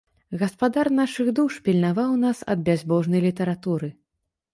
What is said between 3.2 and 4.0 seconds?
літаратуры.